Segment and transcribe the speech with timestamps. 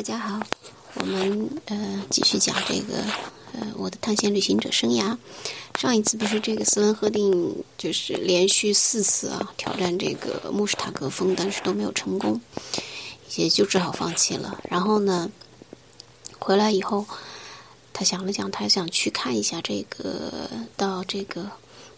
[0.00, 0.40] 大家好，
[0.94, 3.04] 我们呃继续讲这个
[3.52, 5.14] 呃我的探险旅行者生涯。
[5.78, 12.40] 上一次不是这个斯文赫定就是连续四次啊挑战这个穆什塔格峰，但是都没有成功，
[13.36, 14.58] 也就只好放弃了。
[14.70, 15.30] 然后呢，
[16.38, 17.04] 回来以后，
[17.92, 20.48] 他想了想，他想去看一下这个
[20.78, 21.50] 到这个。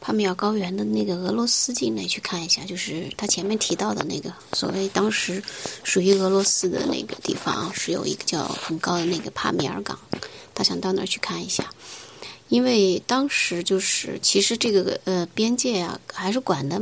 [0.02, 5.40] 帕米尔高原的那个俄罗斯境内去看一下，就是他前面提到的那个所谓当时
[5.84, 9.96] 属于俄罗斯的那个地方，是有一个叫很高的那个帕米尔港，
[10.54, 11.72] 他想到那儿去看一下，
[12.48, 16.80] 因为当时就是其实这个呃边界啊还是管的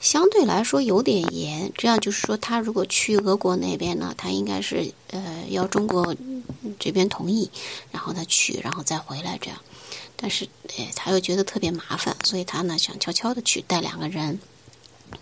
[0.00, 6.14] 相对来说有点严，这样就是说他如果去俄国那边呢，他应该是呃要中国
[6.78, 7.50] 这边同意，
[7.90, 9.58] 然后他去，然后再回来这样。
[10.20, 10.44] 但是，
[10.76, 14.36] 哎，他又觉得特别麻烦，所以他呢想悄悄的去带两个人，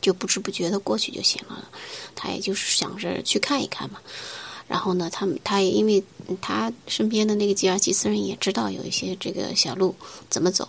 [0.01, 1.69] 就不知不觉的过去就行了。
[2.15, 4.01] 他也就是想着去看一看嘛。
[4.67, 6.03] 然后呢，他们他也因为
[6.41, 9.95] 他身边的那个吉尔吉斯人也知道有一些这个小路
[10.31, 10.67] 怎么走。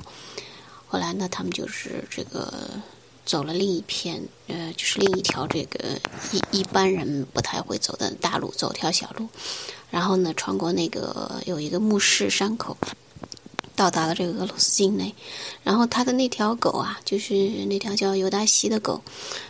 [0.87, 2.69] 后来呢，他们就是这个
[3.25, 5.97] 走了另一片，呃，就是另一条这个
[6.33, 9.29] 一一般人不太会走的大路，走条小路。
[9.89, 12.75] 然后呢，穿过那个有一个墓室山口。
[13.77, 15.13] 到达了这个俄罗斯境内，
[15.63, 17.35] 然后他的那条狗啊，就是
[17.67, 18.99] 那条叫尤达西的狗，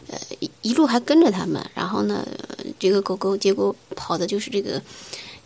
[0.07, 0.19] 呃，
[0.61, 1.65] 一路还跟着他们。
[1.73, 2.27] 然后呢，
[2.77, 4.81] 这个狗狗结果跑的就是这个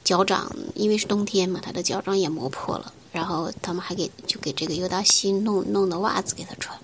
[0.03, 2.91] 脚掌，因为是冬天嘛，它的脚掌也磨破了。
[3.11, 6.75] 然后他们还给就给这个尤达西弄弄的袜子给他穿，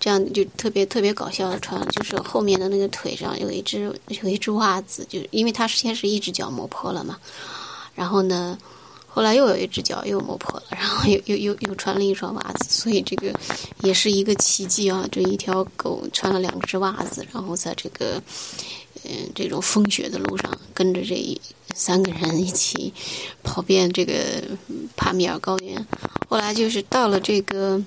[0.00, 7.16] 这样就特别特别搞笑的穿，就是后面的那个腿上有一只有一只袜子，就因为他先是一只脚磨破了嘛，
[7.94, 8.58] 然后呢。
[9.14, 13.30] 后来又有一只脚又磨破了，然后又又又又穿了一双袜子，所以这个
[13.82, 15.06] 也是一个奇迹啊！
[15.12, 18.22] 这一条狗穿了两只袜子，然后在这个
[19.04, 21.38] 嗯这种风雪的路上，跟着这
[21.74, 22.90] 三个人一起
[23.42, 24.42] 跑遍这个
[24.96, 25.86] 帕米尔高原。
[26.26, 27.78] 后来就是到了这个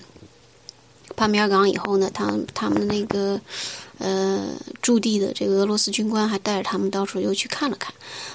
[1.15, 3.41] 帕米尔港以后呢，他他们那个
[3.97, 4.49] 呃
[4.79, 7.91] 驻地的这个俄罗斯军官还带着他们到处又去看了看，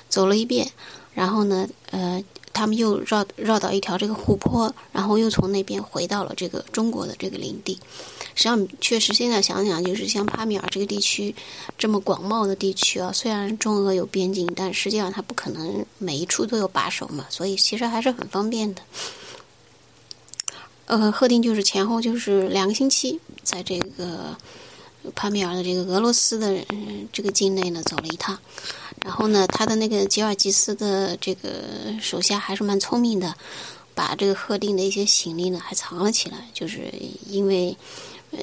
[0.08, 0.68] 走了一遍，
[1.14, 2.20] 然后呢呃。
[2.52, 7.78] 他们又绕绕到一条这个湖泊，然后又从那边回到了这个中国的这个领地。
[8.34, 11.34] 实际上，确实现在想想，就是像帕米尔这个地区
[11.76, 18.82] 这么广袤的地区啊，虽然中俄有边境，但实际上它不可能每一处都有把守嘛，所以其实还是很方便的。
[20.86, 24.36] 呃，贺定就是前后就是两个星期，在这个
[25.14, 26.64] 帕米尔的这个俄罗斯的
[27.12, 28.38] 这个境内呢走了一趟。
[29.02, 31.50] 然后呢，他的那个吉尔吉斯的这个
[32.00, 33.34] 手下还是蛮聪明的，
[33.94, 36.92] 把这个贺定的一些行李呢还藏了起来，就是
[37.26, 37.76] 因为，
[38.30, 38.38] 呃，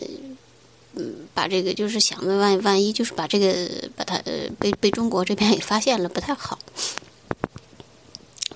[0.96, 6.58] 嗯，把这个就是想着万万一就是把这个把他呃被被中国这边给发现了不太好，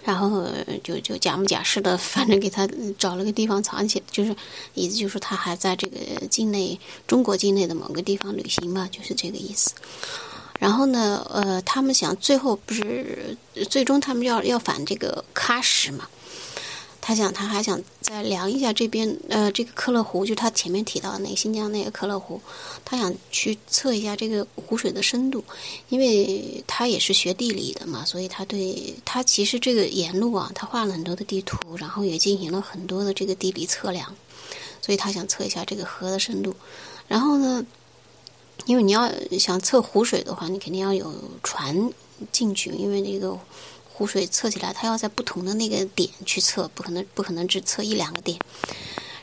[0.03, 0.47] 然后
[0.83, 4.35] 就就假模假式的，反正给他找了个地方藏起，就是
[4.73, 5.97] 意思就是他还在这个
[6.31, 9.71] 境内中国境内的某个地方旅行嘛，就是这个意思。
[10.61, 13.35] 然后呢，呃，他们想最后不是
[13.67, 16.07] 最终他们要要反这个喀什嘛？
[17.01, 22.39] 他想他还想再量一下这边呃这个克勒湖，就他前面提到那个新疆那个克勒湖，
[22.85, 25.43] 他想去测一下这个湖水的深度，
[25.89, 34.15] 因为他也是学地理的嘛，所以他对他其实这个沿路啊，他画了很多的地图，然后也进行了很多的这个地理测量，
[34.79, 36.55] 所以他想测一下这个河的深度，
[37.07, 37.65] 然后呢？
[38.65, 41.13] 因为你要想测湖水的话，你肯定要有
[41.43, 41.91] 船
[42.31, 43.37] 进去，因为那个
[43.89, 48.37] 湖水测起来，它要在不同的那个点去测，不可能不可能只测一两个点。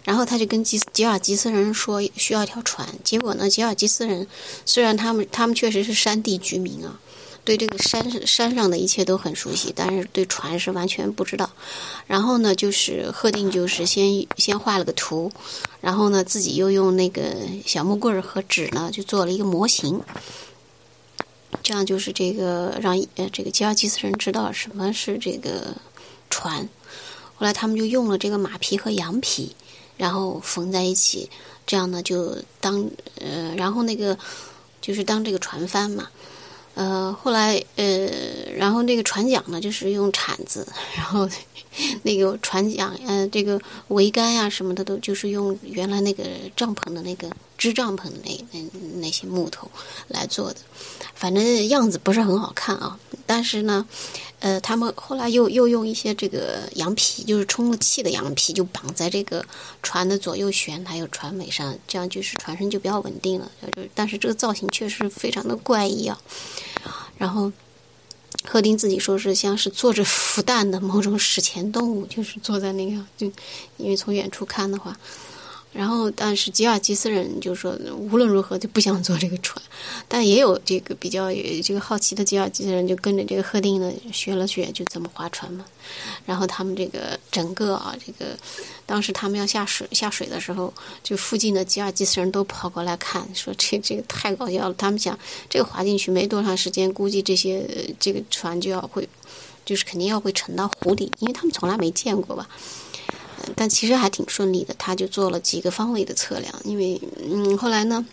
[0.05, 4.27] 然后他就跟吉吉尔吉斯人说需要一条船，结果呢，吉尔吉斯人
[4.65, 6.99] 虽然他们他们确实是山地居民啊。
[7.49, 11.49] 对这个山山上的一切都很熟悉，但是对船是完全不知道。
[12.07, 15.33] 然后呢，就是贺定就是先先画了个图，
[15.81, 19.99] 然后呢自己又用那个小木棍儿和纸呢就做了一个模型，
[21.63, 25.75] 这样就是这个让呃这个吉尔吉斯人知道什么是这个
[26.29, 26.69] 船。
[27.35, 29.57] 后来他们就用了这个马皮和羊皮，
[29.97, 31.31] 然后缝在一起，
[31.67, 32.85] 这样呢就当
[33.19, 34.19] 呃然后那个
[34.83, 36.11] 就是当这个船帆嘛。
[36.79, 38.09] 呃，后来呃，
[38.57, 40.65] 然后那个船桨呢，就是用铲子，
[40.95, 41.29] 然后
[42.05, 46.23] 那个船桨呃，这个桅杆呀什么的都就是用原来那个
[46.55, 48.61] 帐篷的那个支帐篷的那那
[49.01, 49.69] 那些木头
[50.07, 50.61] 来做的，
[51.17, 52.97] 反正样子不是很好看啊。
[53.27, 53.85] 但是呢，
[54.41, 59.45] 呃，他们后来又又用一些这个羊皮，就是充了气的羊皮，就绑在这个
[59.83, 63.51] 船的左右舷还有船尾上，这样就是船身就比较稳定了。
[63.77, 66.21] 就但是这个造型确实非常的怪异啊。
[67.17, 67.51] 然后，
[68.45, 73.27] 赫丁自己说是像是坐着孵蛋的某种史前动物，就是坐在那个，就
[73.77, 74.97] 因为从远处看的话。
[75.71, 79.63] 然后，但是吉尔吉斯人就说，无论如何就不想坐这个船。
[80.09, 81.31] 但也有这个比较
[81.63, 85.65] 这个好奇的吉尔吉斯人，就跟着这个赫定呢学了学，就怎么划船嘛。
[86.25, 88.37] 然后他们这个整个啊，这个
[88.87, 90.73] 当时他们要下水下水的时候，
[91.03, 94.75] 就附近的吉尔吉斯人都跑过来看，说这这个太搞笑了。
[94.75, 95.17] 他们想，
[95.51, 97.65] 这个划进去没多长时间，估计这些
[98.01, 99.07] 这个船就要会，
[99.65, 102.49] 就是肯定要会沉到湖底，因为他们从来没见过吧。
[103.57, 108.05] 但其实还挺顺利的，他就做了几个方位的测量，因为嗯，后来呢，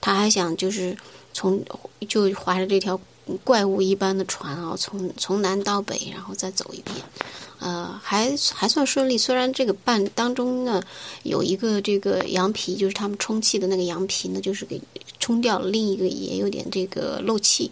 [0.00, 0.96] 他还想就是
[1.32, 1.62] 从
[2.08, 3.00] 就划着这条
[3.42, 6.96] 怪物一般的船啊，从从南到北，然后再走一遍，
[7.58, 9.16] 呃，还还算顺利。
[9.16, 10.82] 虽然这个半当中呢
[11.22, 14.80] 有一个这个羊皮，就是他们充气的那个羊皮呢，就是给
[15.18, 17.70] 冲掉了，另一个也有点这个漏气，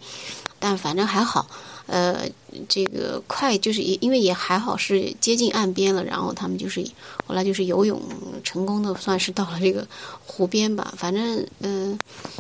[0.63, 1.45] 但反正还好。
[1.87, 2.25] 呃，
[2.69, 6.81] 这个快就是因为也还好是接近岸边了，然后他们就是
[7.27, 8.01] 后来就是游泳
[8.45, 9.87] 成功的，算是到了这个
[10.25, 10.95] 湖边吧。
[10.97, 11.99] 反正嗯，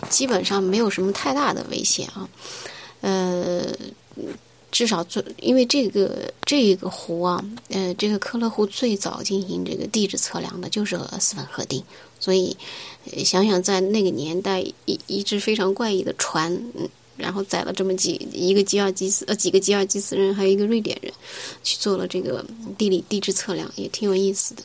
[0.09, 2.29] 基本上没有什么太大的危险啊。
[3.01, 3.67] 呃，
[4.71, 11.83] 至少最因为这个这个湖啊，呃，这个科勒湖最早进行这个地质测量的就是斯本赫定，
[12.21, 12.57] 所以
[13.25, 16.89] 想想在那个年代一一只非常怪异的船，嗯。
[17.17, 21.13] 然后载了这么几一个吉尔吉斯呃几个吉尔吉斯人，还有一个瑞典人，
[21.63, 22.45] 去做了这个
[22.77, 24.63] 地理地质测量，也挺有意思的。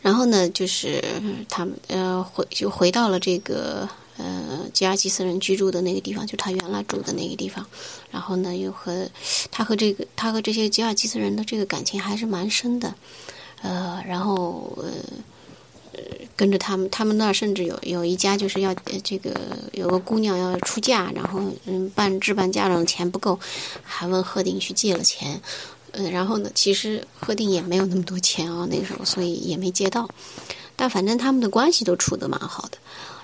[0.00, 1.02] 然后呢，就是
[1.48, 7.64] 他们呃回就回到了这个呃吉尔吉斯人居住的那个地方，就他原来住的那个地方。
[8.10, 9.08] 然后呢，又和
[9.50, 12.94] 他和这个他和这些吉尔吉斯人的这个感情还是蛮深的。
[13.60, 14.90] 呃，然后呃。
[16.34, 18.74] 跟着他们，他们那儿甚至有有一家就是要
[19.04, 19.34] 这个
[19.72, 23.38] 有个姑娘要出嫁，然后嗯办置办嫁妆钱不够，
[23.82, 25.40] 还问贺定去借了钱，
[25.92, 30.08] 嗯，然后呢，其实贺定也没有那么多钱啊，那个时候所以也没借到，
[30.74, 32.78] 但反正他们的关系都处得蛮好的。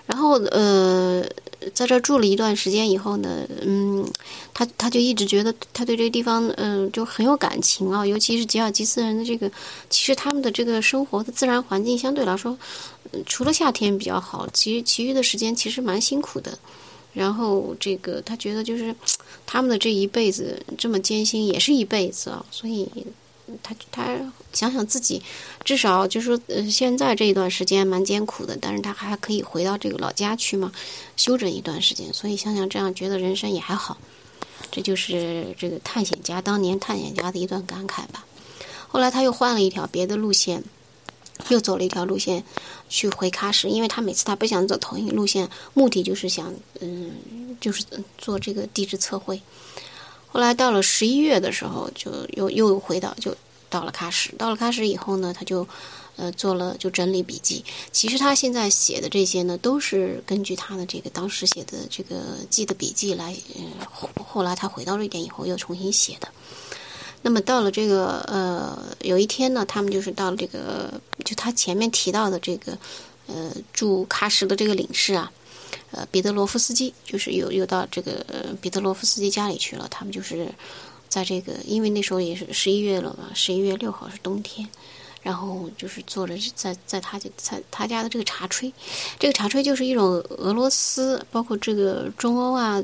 [0.08, 1.22] 然后呃，
[1.74, 4.02] 在这住了一段时间以后呢，嗯，
[4.54, 9.50] 他他就一直觉得他对这个地方嗯就很有感情啊，尤其是吉尔吉斯人的这个，
[9.90, 12.56] 其实他们的这个生活的自然环境相对来说，
[13.26, 16.58] 除了夏天比较好，其实其余的时间其实蛮辛苦的。
[17.12, 18.94] 然后这个他觉得就是
[19.44, 22.88] 他们的这一辈子这么艰辛，也是一辈子啊，所以。
[23.62, 24.16] 他他
[24.52, 25.22] 想想自己，
[25.64, 30.72] 至少就是说，呃，现在这一段时间蛮艰苦的，但是他还可以回到这个老家去嘛，
[31.16, 32.12] 休整一段时间。
[32.12, 33.98] 所以想想这样，觉得人生也还好。
[34.70, 38.26] 这就是这个探险家当年探险家的一段感慨吧。
[38.88, 40.62] 后来他又换了一条别的路线，
[41.48, 42.44] 又走了一条路线
[42.88, 47.12] 去回喀什，因为他每次他不想走同一个路线，目的就是想，嗯，
[47.60, 47.84] 就是
[48.18, 49.40] 做这个地质测绘。
[50.30, 53.34] 后来到了十一月的时候，就又又回到就
[53.70, 54.30] 到了喀什。
[54.36, 55.66] 到了喀什以后呢，他就
[56.16, 57.64] 呃做了就整理笔记。
[57.92, 63.34] 其实他现在写的这些呢，都是根据他的这个当时写的这个记的笔记来。
[63.90, 66.28] 后后来他回到瑞典以后又重新写的。
[67.22, 70.92] 那么到了这个呃有一天呢，他们就是到了这个
[71.24, 72.78] 就他前面提到的这个
[73.26, 75.32] 呃驻喀什的这个领事啊。
[75.90, 78.24] 呃，彼得罗夫斯基就是又又到这个
[78.60, 79.86] 彼得罗夫斯基家里去了。
[79.90, 80.48] 他们就是
[81.08, 84.68] 在这个，因为那时候也是十一月了嘛，十一月六号是冬天，
[85.22, 88.72] 然后就是坐着在在他家在他家的这个茶炊，
[89.18, 92.82] 这个茶炊就是一种俄罗斯，包括这个中欧啊、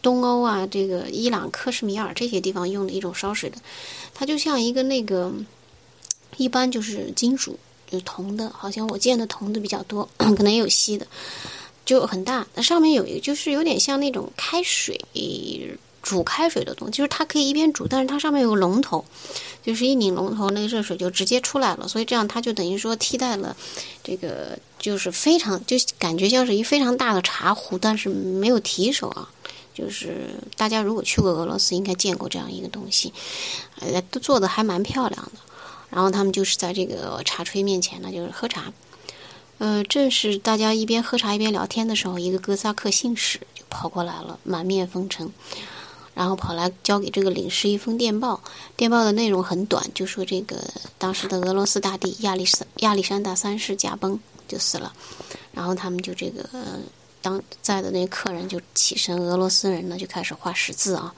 [0.00, 3.56] 东欧啊、这个伊朗、克什米尔这些地方用的一种烧水的，
[4.12, 5.32] 它就像一个那个，
[6.36, 7.56] 一般就是金属，
[7.90, 11.06] 有铜的，好像我见的铜的比较多， 可能也有锡的。
[11.84, 15.00] 就很大，那上面有一个，就是有点像那种开水
[16.02, 19.04] 煮开水的东西，就是它可以一边煮，但是它上面有个龙头，
[19.62, 21.86] 就是一拧龙头，那个热水就直接出来了。
[21.86, 23.56] 所以这样它就等于说替代了
[24.02, 29.28] 这个，就是非常就感觉像是一非常大的茶壶，但是没有提手啊。
[29.72, 33.12] 就是大家如果去过俄罗斯，应该见过这样一个东西，
[33.80, 35.40] 呃，都做的还蛮漂亮的。
[35.88, 38.72] 然后他们就是在这个茶炊面前呢，就是喝茶。
[39.62, 45.32] 呃，正是大家一边喝茶一边聊天的时候，一个哥萨克信使就跑过来了，满面风尘，
[46.14, 48.42] 然后跑来交给这个领事一封电报。
[48.76, 50.56] 电报的内容很短，就说这个
[50.98, 54.92] 当时的俄罗斯大帝亚历山亚历山大三世驾崩就死了，
[55.52, 56.44] 然后他们就这个
[57.20, 61.14] 当在的那客人就起身，俄罗斯人呢就开始画十字啊，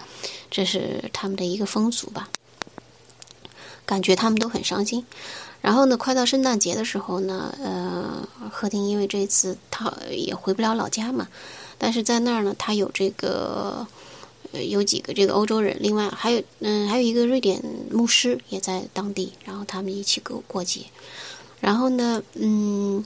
[0.51, 2.29] 这是他们的一个风俗吧，
[3.87, 5.05] 感觉他们都很伤心。
[5.61, 11.27] 然后呢，快到圣诞节的时候呢，呃，贺婷因为这次他也回不了老家嘛，
[11.79, 13.87] 但是在那儿呢，他有这个
[14.53, 20.83] 有几个这个欧洲人，另外还有嗯还有一个瑞典牧师也在当地，然后他们一起过过节。
[21.61, 23.03] 然后呢，嗯，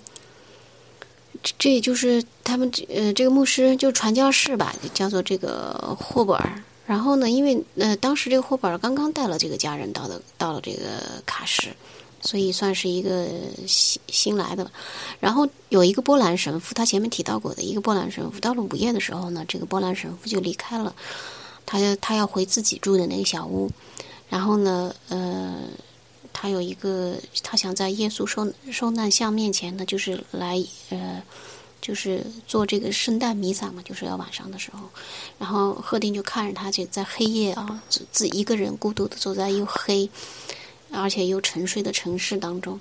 [1.61, 6.61] 这也就是他们呃这个牧师就传教士吧，叫做这个霍布尔。
[6.89, 11.69] 然后呢，因为呃当时这个霍布尔刚刚带了这个家人到的到了这个卡什。
[12.21, 13.29] 所以算是一个
[13.69, 14.69] 新新来的，
[15.21, 20.93] 然后有一个波兰神父，他前面提到过的一个波兰神父，到了午夜的时候呢，这个波兰神父就离开了，
[21.65, 23.71] 他他要回自己住的那个小屋，
[24.29, 25.59] 然后呢，呃，
[26.33, 27.15] 他有一个
[27.45, 31.23] 他想在耶稣受受难像面前呢，就是来呃，
[31.81, 34.81] 就是做这个圣诞弥撒嘛，就是要晚上的时候，
[35.39, 40.09] 然后赫定就看着他就在黑夜啊，自自一个人孤独的走在又黑。
[40.91, 42.81] 而且又沉睡的城市当中，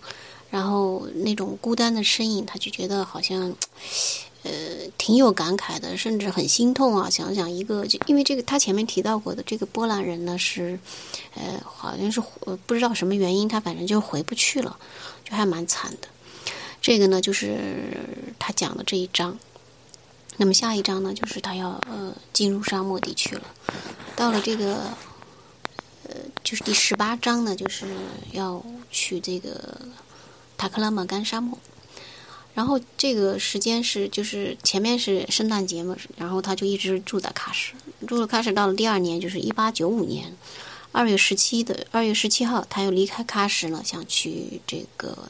[0.50, 3.54] 然后那种孤单的身影，他就觉得好像，
[4.44, 4.52] 呃，
[4.98, 7.10] 挺有感慨的，甚至很心痛啊。
[7.10, 10.80] 想想一个，就因为这个他前面提到过的这个波兰人呢，是，
[11.36, 12.24] 呃，好像是
[12.66, 14.80] 不知道什么原因，他反正就回不去了，
[15.30, 16.08] 就还蛮惨的。
[16.82, 17.98] 这个呢，就是
[18.40, 19.38] 他讲的这一章。
[20.38, 23.44] 那么下一章呢，就是他要呃进入沙漠地区了，
[24.16, 24.84] 到了这个。
[26.10, 27.86] 呃，就是第十八章呢，就是
[28.32, 29.78] 要去这个
[30.56, 31.60] 塔克拉玛干沙漠，
[32.54, 37.74] 然后这个时间是就是前面是圣诞节嘛，然后他就一直住在喀什，
[38.08, 40.34] 住了喀什，到了第二年就是一八九五年
[40.94, 45.28] 二月十七的二月十七号，他又离开喀什了，想去这个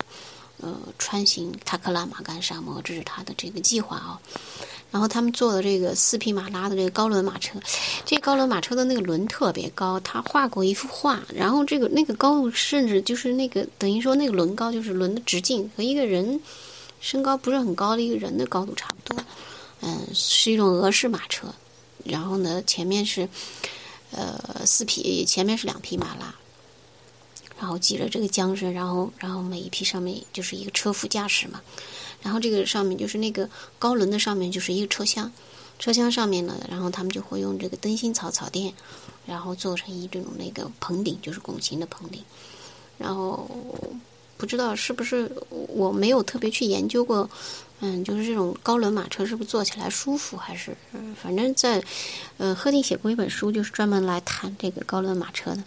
[0.62, 4.20] 呃穿行塔克拉玛干沙漠，这是他的这个计划啊。
[4.90, 7.60] 然后他们坐的这个四匹马拉的这个高轮马车，
[8.06, 16.40] 这高轮马车的那个轮特别高，他画过一幅画，然后这个那个高度甚至就是那个等于说那个轮高就是轮的直径和一个人
[17.02, 19.22] 身高不是很高的一个人的高度差不多，
[19.82, 21.54] 嗯，是一种俄式马车，
[22.06, 23.28] 然后呢前面是
[24.12, 26.34] 呃四匹，前面是两匹马拉，
[27.60, 31.62] 然后挤着这个缰绳，然后然后每一批上面就是一个车夫驾驶嘛。
[32.22, 33.50] 然后这个上面就是那个
[33.80, 35.32] 高轮的上面就是一个车厢，
[35.80, 38.74] 车厢上面呢，然后他们就会用这个灯芯草草垫，
[39.26, 42.22] 然后做成一这种那个棚顶，就是拱形的棚顶。
[42.98, 43.48] 然后
[44.38, 47.30] 不知道是不是我没有特别去研究过，
[47.80, 50.76] 嗯，就是这种高轮马车是不是坐起来舒服，还是
[51.22, 51.82] 反正在
[52.38, 55.64] 呃赫定写过一本书，就是专门来谈这个高轮马车的，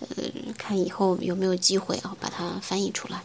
[0.00, 0.24] 呃，
[0.58, 3.22] 看以后有没有机会啊把它翻译出来。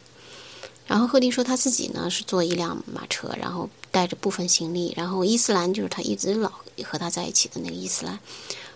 [0.88, 6.51] 然后赫定说他自己呢是坐一辆马车，然后带着部分行李，然后伊斯兰就是他一直老
[6.84, 8.20] 和他在一起的那个伊斯兰，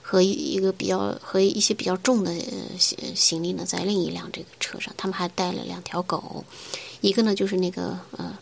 [0.01, 2.33] 和一个比较和一些比较重的
[2.79, 6.43] 行行李呢在另一辆这个车上，他们还带了两条狗，
[7.01, 8.35] 一个呢就是那个呃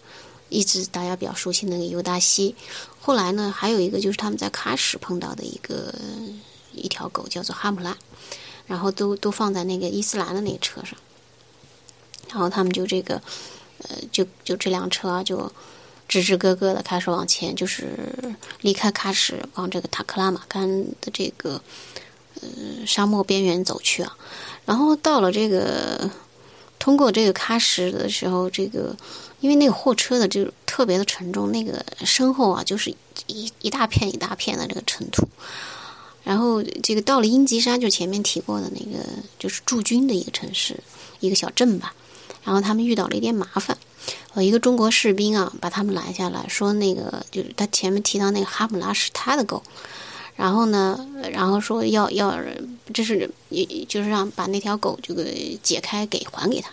[0.48, 2.56] 一直大家比较熟悉那个尤达西，
[3.02, 5.94] 后来呢还有一个就是他们在喀什碰到的一个
[6.72, 7.98] 一条狗叫做哈姆拉，
[8.67, 10.95] 然后都都放在那个伊斯兰的那个车上，
[12.29, 13.19] 然后他们就这个。
[13.89, 15.38] 呃，就就这辆车就
[16.09, 17.95] 吱吱咯咯的开始往前，就是
[18.62, 20.67] 离开喀什，往这个塔克拉玛干
[21.00, 21.62] 的这个
[22.41, 22.50] 呃
[22.88, 24.17] 沙漠边缘走去啊。
[24.65, 26.09] 然后到了这个
[26.79, 28.97] 通过这个喀什的时候，这个
[29.41, 32.89] 因为那个货车的就特别的沉重，那个身后啊就是
[33.27, 35.27] 一一大片一大片的这个尘土。
[36.27, 39.01] 然后这个到了英吉山，就前面提过的那个
[39.39, 40.77] 就是驻军的一个城市，
[41.22, 41.93] 一个小镇吧。
[42.43, 43.77] 然后他们遇到了一点麻烦，
[44.34, 49.63] 呃，一个中国士兵啊，把他们拦下来说，那个就是他前面提到那个哈姆拉是他的狗，
[50.36, 52.38] 然后呢，然后说要要，
[52.93, 53.29] 这是
[53.88, 55.25] 就是让把那条狗这个
[55.63, 56.69] 解开给还给他，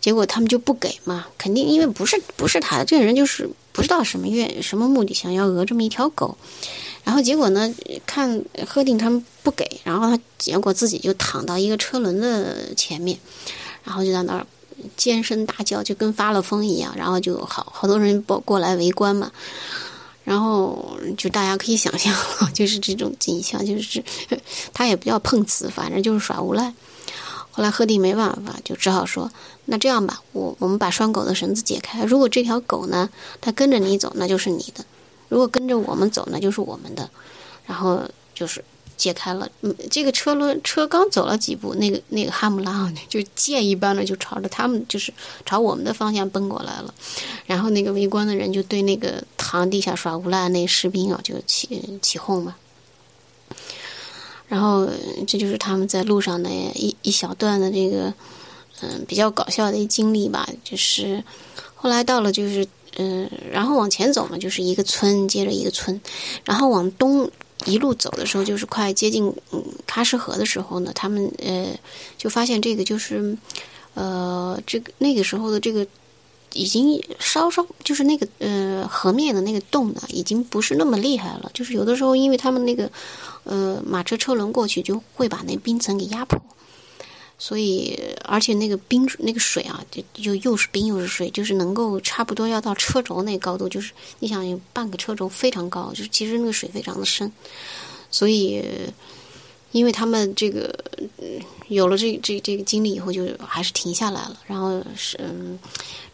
[0.00, 6.36] 结果他们就不给嘛，肯定因为不是不是他的，这个人就是不知道什么愿什么目的，想要讹这么一条狗，
[7.04, 7.72] 然后结果呢，
[8.06, 13.18] 看贺定他们不给，然后他结果自己就躺到一个车轮的前面。
[13.84, 14.46] 然后就在那儿
[14.96, 16.94] 尖声大叫，就跟发了疯一样。
[16.96, 19.32] 然后就好好多人过过来围观嘛。
[20.24, 22.14] 然后就大家可以想象，
[22.54, 24.02] 就是这种景象，就是
[24.72, 26.72] 他也不叫碰瓷，反正就是耍无赖。
[27.50, 29.30] 后来贺定没办法，就只好说
[29.66, 32.04] ：“那这样吧，我我们把拴狗的绳子解开。
[32.04, 34.84] 如果这条狗呢，它跟着你走，那就是你的；
[35.32, 37.08] 如果跟着我们走，那就是我们的。”
[37.66, 38.02] 然后
[38.34, 38.62] 就是。
[38.94, 45.12] 解开了，嗯，这个车轮车刚走了几步，那个那个哈姆拉就箭一般的就朝着他们，就是
[45.44, 46.94] 朝我们的方向奔过来了。
[47.44, 52.54] 然后那个围观的人就对那个躺地下耍无赖那士兵啊，就起起哄嘛。
[54.46, 54.88] 然后
[55.26, 58.12] 这就是他们在路上的一一小段的这个
[58.82, 60.48] 嗯比较搞笑的一经历吧。
[60.62, 61.24] 就是
[61.74, 62.64] 后来到了就是
[62.96, 66.00] 嗯，然后往前走嘛，就是一个村接着一个村，
[66.44, 67.30] 然后往东。
[67.64, 71.68] 一路走的时候，就是快接近嗯喀什河的时候呢，他们呃
[72.18, 73.38] 就发现这个就是
[73.94, 75.86] 呃这个那个时候的这个
[76.54, 81.48] 已经稍稍就是那个呃河面的那个洞呢，已经不是那么厉害了。
[81.54, 82.90] 就是有的时候，因为他们那个
[83.44, 86.42] 呃马车车轮过去，就会把那冰层给压破。
[87.44, 97.32] 所以，而且那个冰那个水啊，就就又是冰又是水，就是能够差不多要到车轴那高度，就是你想半个车轴非常高，就是其实那个水非常的深。
[98.12, 98.62] 所以，
[99.72, 100.72] 因为他们这个
[101.66, 105.58] 有了这这这个经历以后，就还是停下来了，然后是嗯，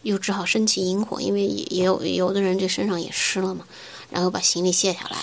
[0.01, 3.67] 又只好升起萤火，因为也有有的人这身上也湿了嘛，
[4.09, 5.17] 然后把行李卸下来，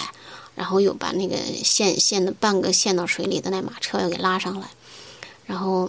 [0.54, 4.68] 然后又把那个陷陷的半个陷到水里的那马车又给拉上来。
[5.46, 5.88] 然后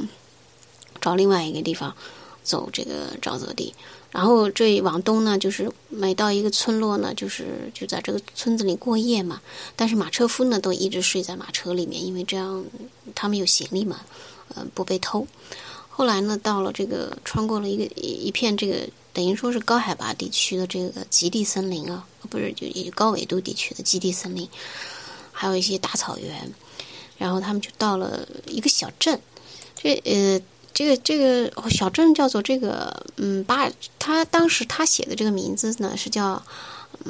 [1.01, 1.95] 找另外一个地方
[2.43, 3.73] 走这个沼泽地，
[4.11, 9.41] 然后这往东呢，就是每到一个村落呢，就是就在这个村子里过夜嘛。
[9.75, 12.63] 但是马车夫呢，都一直睡在马车里面，因为这样
[13.13, 13.99] 他们有行李嘛，
[14.55, 15.27] 呃，不被偷。
[15.89, 24.47] 后来呢，到了这个穿过了一个一片这个等于说是高海拔地区的这个极地森林啊，不是就高纬度地区的极地森林，
[25.31, 26.51] 还有一些大草原，
[27.17, 29.19] 然后他们就到了一个小镇。
[29.79, 30.41] 这呃，
[30.73, 33.69] 这个这个小镇叫做这个嗯巴，
[33.99, 36.41] 他当时他写的这个名字呢是叫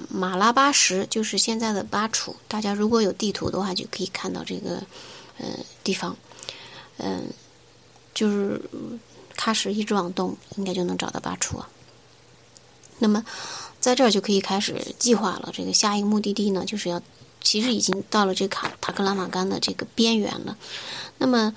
[0.10, 2.36] 马拉巴什，就是现在的巴楚。
[2.48, 4.84] 大家如果有地图的话，就可以看到这个
[5.38, 5.48] 呃
[5.84, 6.16] 地方，
[6.98, 7.24] 嗯，
[8.14, 8.62] 就是
[9.38, 11.70] 喀什一直往东，应该就能找到巴楚啊。
[13.00, 13.26] 那么
[13.80, 15.52] 在这儿就可以开始计划了。
[15.54, 17.02] 这个下一个目的地呢，就是要
[17.42, 20.58] 其实已经到了这卡塔克拉玛干的这个边缘了。
[21.18, 21.56] 那么。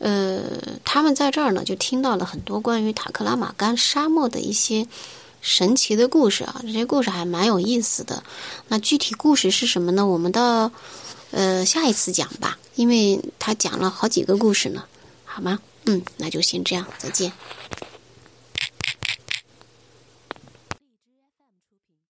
[0.00, 0.42] 呃，
[0.84, 4.86] 他们在这儿呢，就听到了很多关于塔克拉玛干沙漠的一些
[5.40, 8.22] 神奇的故事啊，这些故事还蛮有意思的。
[8.68, 10.06] 那具体故事是什么呢？
[10.06, 10.72] 我们到
[11.30, 14.82] 呃下一次讲吧，因为他讲了好几个故事呢，
[15.24, 15.58] 好吗？
[15.84, 17.32] 嗯，那就先这样，再见。